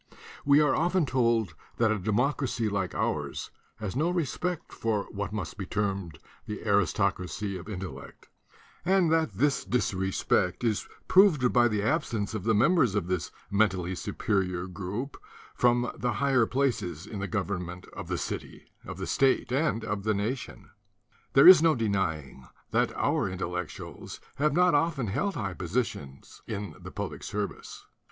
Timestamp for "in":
17.05-17.19, 26.47-26.73